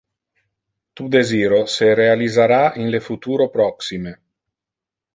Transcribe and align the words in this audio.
Tu 0.99 1.09
desiro 1.17 1.59
se 1.75 1.91
realisara 2.01 2.59
in 2.85 2.93
le 2.97 3.05
futuro 3.11 3.51
proxime. 3.59 4.19